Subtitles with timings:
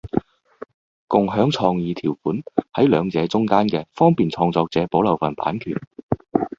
[1.07, 5.75] 共享創意授權條款喺兩者中間既方便創作者保留部份版權